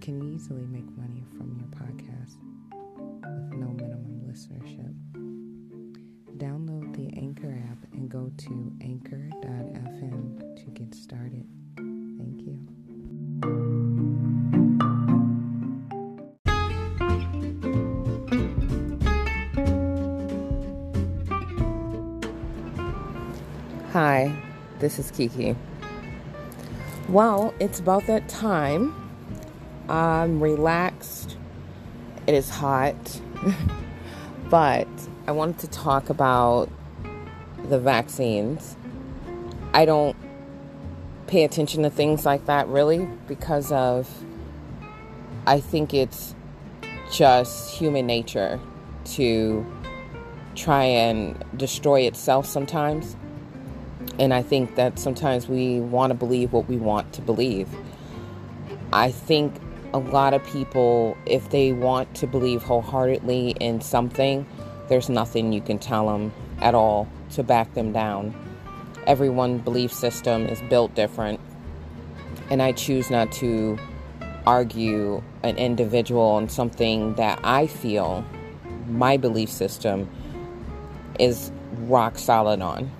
[0.00, 2.36] can easily make money from your podcast
[2.72, 4.94] with no minimum listenership.
[6.38, 11.46] Download the Anchor app and go to anchor.fm to get started.
[11.76, 12.58] Thank you.
[23.92, 24.34] Hi,
[24.78, 25.54] this is Kiki.
[27.10, 28.94] Well, it's about that time.
[29.90, 31.36] I'm relaxed.
[32.28, 33.20] It is hot.
[34.50, 34.86] but
[35.26, 36.70] I wanted to talk about
[37.68, 38.76] the vaccines.
[39.74, 40.16] I don't
[41.26, 44.08] pay attention to things like that really because of
[45.46, 46.36] I think it's
[47.12, 48.60] just human nature
[49.04, 49.66] to
[50.54, 53.16] try and destroy itself sometimes.
[54.20, 57.68] And I think that sometimes we want to believe what we want to believe.
[58.92, 59.54] I think
[59.92, 64.46] a lot of people, if they want to believe wholeheartedly in something,
[64.88, 68.34] there's nothing you can tell them at all to back them down.
[69.06, 71.40] Everyone's belief system is built different.
[72.50, 73.78] And I choose not to
[74.46, 78.24] argue an individual on something that I feel
[78.88, 80.08] my belief system
[81.18, 82.90] is rock solid on.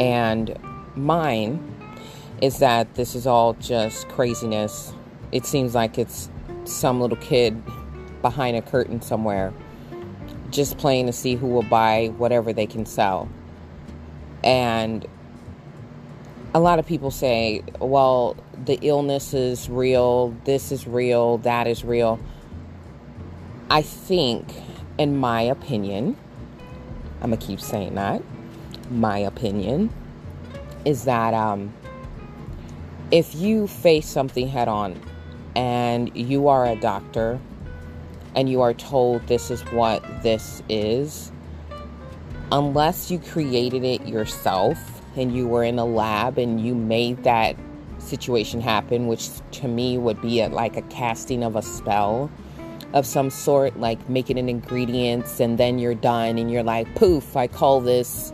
[0.00, 0.56] And
[0.94, 1.68] mine
[2.40, 4.92] is that this is all just craziness.
[5.32, 6.30] It seems like it's
[6.64, 7.62] some little kid
[8.20, 9.52] behind a curtain somewhere
[10.50, 13.28] just playing to see who will buy whatever they can sell.
[14.44, 15.06] And
[16.54, 21.84] a lot of people say, well, the illness is real, this is real, that is
[21.84, 22.20] real.
[23.70, 24.46] I think,
[24.98, 26.16] in my opinion,
[27.22, 28.22] I'm going to keep saying that
[28.92, 29.90] my opinion,
[30.84, 31.72] is that um,
[33.10, 35.00] if you face something head on
[35.54, 37.38] and you are a doctor
[38.34, 41.32] and you are told this is what this is,
[42.50, 44.78] unless you created it yourself
[45.16, 47.56] and you were in a lab and you made that
[47.98, 52.30] situation happen, which to me would be a, like a casting of a spell
[52.94, 57.36] of some sort, like making an ingredients and then you're done and you're like, poof,
[57.36, 58.32] I call this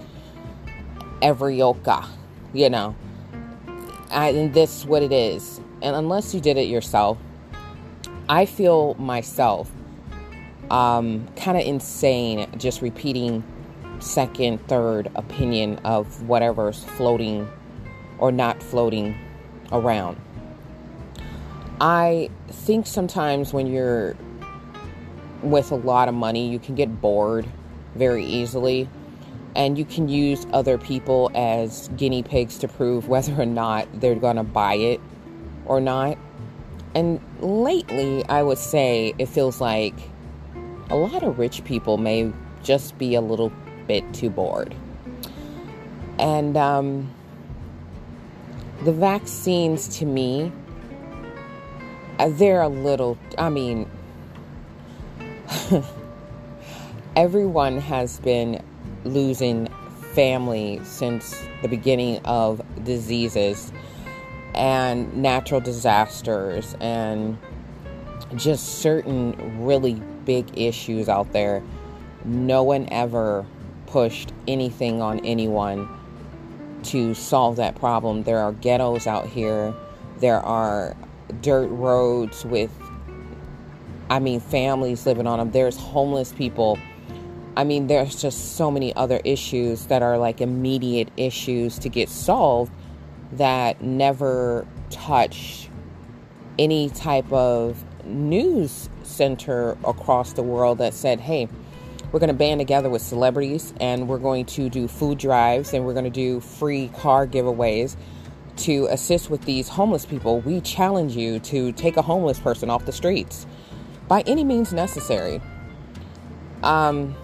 [1.23, 2.07] Everioka,
[2.53, 2.95] you know.
[4.11, 5.61] I, and this what it is.
[5.83, 7.19] And unless you did it yourself,
[8.29, 9.71] I feel myself
[10.71, 13.43] um, kind of insane just repeating
[14.01, 17.49] second, third opinion of whatever's floating
[18.19, 19.17] or not floating
[19.73, 20.21] around.
[21.81, 24.17] I think sometimes when you're
[25.43, 27.47] with a lot of money, you can get bored
[27.95, 28.89] very easily
[29.55, 34.15] and you can use other people as guinea pigs to prove whether or not they're
[34.15, 35.01] going to buy it
[35.69, 36.19] or not.
[36.95, 39.95] And lately, I would say it feels like
[40.91, 43.53] a lot of rich people may just be a little
[43.87, 44.75] bit too bored.
[46.19, 47.15] And um,
[48.85, 50.51] the vaccines, to me,
[52.19, 53.89] uh, they're a little, I mean,
[57.17, 58.63] everyone has been
[59.05, 59.69] losing
[60.15, 63.73] family since the beginning of diseases
[64.59, 67.39] and natural disasters and
[68.35, 69.95] just certain really
[70.25, 71.63] big issues out there.
[72.25, 73.47] No one ever
[73.87, 75.89] pushed anything on anyone
[76.83, 78.25] to solve that problem.
[78.25, 79.73] There are ghettos out here,
[80.19, 80.97] there are
[81.41, 82.71] dirt roads with,
[84.11, 85.53] I mean, families living on them.
[85.53, 86.79] There's homeless people
[87.59, 92.09] I mean, there's just so many other issues that are like immediate issues to get
[92.09, 92.71] solved
[93.33, 95.69] that never touch
[96.59, 101.49] any type of news center across the world that said, hey,
[102.11, 105.85] we're going to band together with celebrities and we're going to do food drives and
[105.85, 107.97] we're going to do free car giveaways
[108.57, 110.41] to assist with these homeless people.
[110.41, 113.47] We challenge you to take a homeless person off the streets
[114.09, 115.41] by any means necessary.
[116.63, 117.15] Um,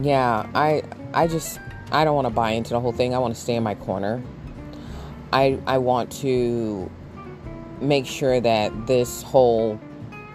[0.00, 0.82] yeah, I
[1.14, 1.60] I just
[1.92, 3.14] I don't want to buy into the whole thing.
[3.14, 4.22] I want to stay in my corner.
[5.32, 6.90] I I want to
[7.80, 9.78] make sure that this whole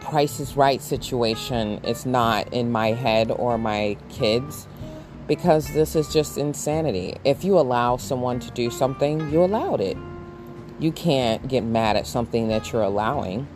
[0.01, 4.67] price is right situation is not in my head or my kids
[5.27, 7.15] because this is just insanity.
[7.23, 9.95] If you allow someone to do something, you allowed it.
[10.79, 13.47] You can't get mad at something that you're allowing.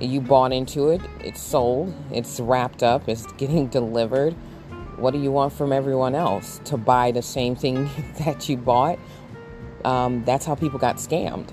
[0.00, 4.34] You bought into it, it's sold, it's wrapped up, it's getting delivered.
[4.96, 6.60] What do you want from everyone else?
[6.66, 8.98] To buy the same thing that you bought?
[9.84, 11.50] Um, that's how people got scammed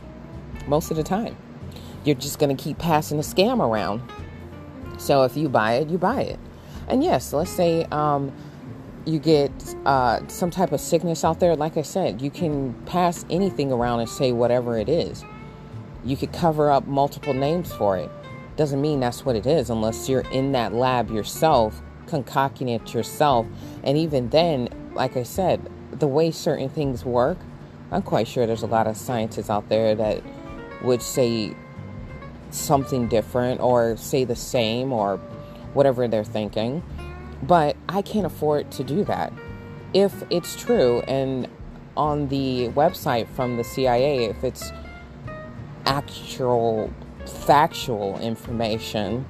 [0.67, 1.35] most of the time.
[2.03, 4.01] You're just going to keep passing the scam around.
[4.97, 6.39] So if you buy it, you buy it.
[6.87, 8.31] And yes, let's say um,
[9.05, 9.51] you get
[9.85, 11.55] uh, some type of sickness out there.
[11.55, 15.23] Like I said, you can pass anything around and say whatever it is.
[16.03, 18.09] You could cover up multiple names for it.
[18.55, 23.45] Doesn't mean that's what it is unless you're in that lab yourself, concocting it yourself.
[23.83, 27.37] And even then, like I said, the way certain things work,
[27.91, 30.23] I'm quite sure there's a lot of scientists out there that
[30.83, 31.55] would say
[32.51, 35.17] something different or say the same or
[35.73, 36.83] whatever they're thinking.
[37.43, 39.33] But I can't afford to do that.
[39.93, 41.47] If it's true and
[41.95, 44.71] on the website from the CIA, if it's
[45.85, 46.91] actual
[47.25, 49.25] factual information,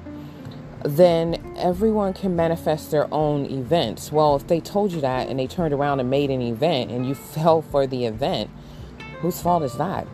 [0.84, 4.12] then everyone can manifest their own events.
[4.12, 7.08] Well, if they told you that and they turned around and made an event and
[7.08, 8.50] you fell for the event,
[9.20, 10.08] whose fault is that?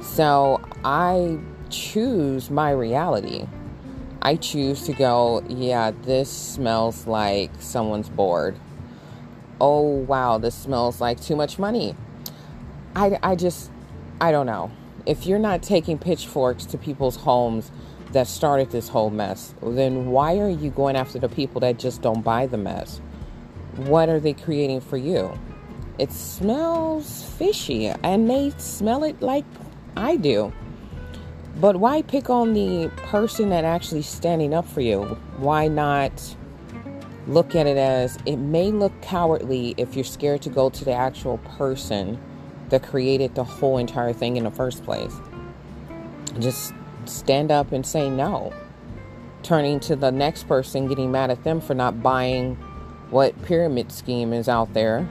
[0.00, 1.38] So I
[1.70, 3.46] choose my reality.
[4.20, 8.58] I choose to go, yeah, this smells like someone's bored.
[9.60, 11.94] Oh, wow, this smells like too much money.
[12.96, 13.70] I, I just,
[14.20, 14.72] I don't know.
[15.06, 17.70] If you're not taking pitchforks to people's homes
[18.12, 22.02] that started this whole mess, then why are you going after the people that just
[22.02, 23.00] don't buy the mess?
[23.76, 25.38] What are they creating for you?
[25.98, 29.44] It smells fishy, and they smell it like
[29.96, 30.52] I do.
[31.60, 35.02] But why pick on the person that actually standing up for you?
[35.38, 36.36] Why not
[37.26, 40.92] look at it as it may look cowardly if you're scared to go to the
[40.92, 42.18] actual person
[42.68, 45.14] that created the whole entire thing in the first place?
[46.38, 46.72] Just
[47.08, 48.52] stand up and say no.
[49.42, 52.56] Turning to the next person, getting mad at them for not buying
[53.10, 55.08] what pyramid scheme is out there.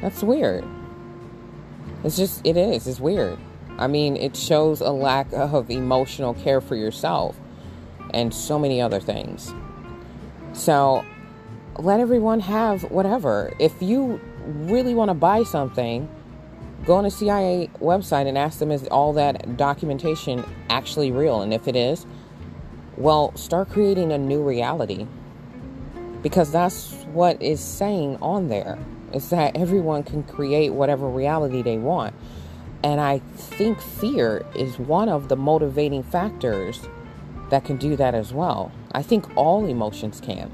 [0.00, 0.64] That's weird.
[2.04, 2.86] It's just, it is.
[2.86, 3.38] It's weird.
[3.78, 7.36] I mean, it shows a lack of emotional care for yourself
[8.14, 9.52] and so many other things.
[10.52, 11.04] So
[11.78, 13.52] let everyone have whatever.
[13.58, 16.08] If you really want to buy something,
[16.86, 21.42] go on the CIA website and ask them is all that documentation actually real?
[21.42, 22.06] And if it is,
[22.96, 25.06] well, start creating a new reality.
[26.22, 28.78] Because that's what is saying on there.
[29.12, 32.14] Is that everyone can create whatever reality they want.
[32.82, 36.88] And I think fear is one of the motivating factors
[37.50, 38.70] that can do that as well.
[38.92, 40.52] I think all emotions can.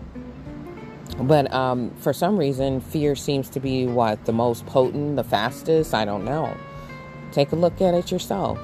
[1.19, 5.95] But um, for some reason, fear seems to be what the most potent, the fastest.
[5.95, 6.57] I don't know.
[7.33, 8.59] Take a look at it yourself.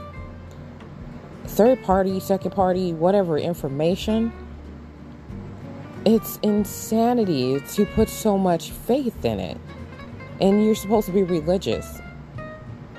[1.44, 4.32] Third party, second party, whatever information,
[6.04, 9.58] it's insanity to put so much faith in it.
[10.40, 12.00] And you're supposed to be religious.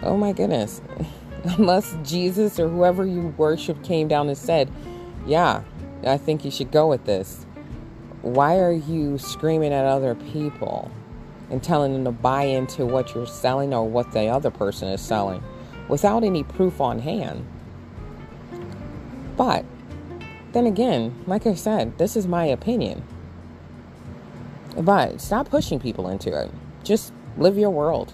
[0.02, 0.82] Oh my goodness.
[1.44, 4.70] Unless Jesus or whoever you worship came down and said,
[5.26, 5.64] Yeah,
[6.06, 7.46] I think you should go with this.
[8.22, 10.92] Why are you screaming at other people
[11.50, 15.02] and telling them to buy into what you're selling or what the other person is
[15.02, 15.42] selling
[15.88, 17.48] without any proof on hand?
[19.38, 19.64] But
[20.52, 23.04] then again, like I said, this is my opinion.
[24.78, 26.52] But stop pushing people into it.
[26.84, 28.14] Just live your world.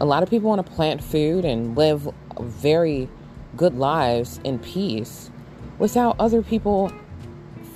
[0.00, 2.08] A lot of people want to plant food and live
[2.40, 3.08] very
[3.56, 5.30] good lives in peace
[5.78, 6.92] without other people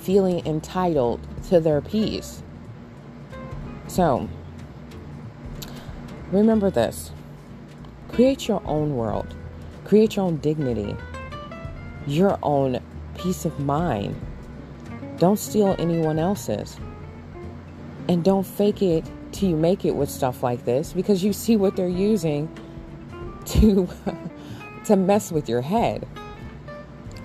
[0.07, 2.41] feeling entitled to their peace.
[3.89, 4.29] So,
[6.31, 7.11] remember this
[8.07, 9.35] create your own world,
[9.83, 10.95] create your own dignity,
[12.07, 12.81] your own
[13.17, 14.15] peace of mind.
[15.17, 16.79] Don't steal anyone else's.
[18.07, 21.57] And don't fake it till you make it with stuff like this because you see
[21.57, 22.47] what they're using
[23.47, 23.89] to
[24.85, 26.07] to mess with your head.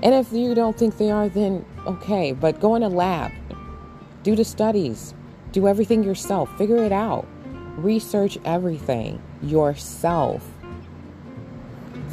[0.03, 3.31] And if you don't think they are, then okay, but go in a lab,
[4.25, 5.15] do the studies,
[5.53, 7.27] do everything yourself, figure it out,
[7.77, 10.49] research everything yourself.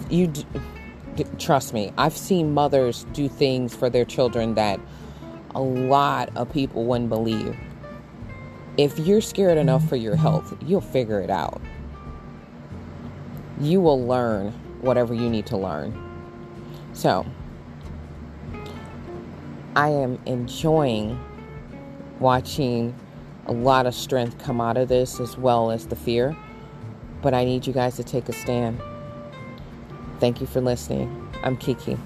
[0.10, 0.46] You d-
[1.16, 4.80] d- trust me, I've seen mothers do things for their children that
[5.56, 7.58] a lot of people wouldn't believe.
[8.78, 11.62] If you're scared enough for your health, you'll figure it out.
[13.60, 15.94] You will learn whatever you need to learn.
[16.94, 17.26] So,
[19.76, 21.20] I am enjoying
[22.20, 22.94] watching
[23.46, 26.36] a lot of strength come out of this as well as the fear.
[27.22, 28.82] But I need you guys to take a stand.
[30.20, 31.30] Thank you for listening.
[31.44, 31.98] I'm Kiki.